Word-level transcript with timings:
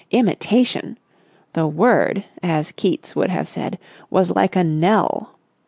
Imitation...! 0.09 0.97
The 1.53 1.67
word, 1.67 2.25
as 2.41 2.71
Keats 2.71 3.15
would 3.15 3.29
have 3.29 3.47
said, 3.47 3.77
was 4.09 4.31
like 4.31 4.55
a 4.55 4.63
knell! 4.63 5.37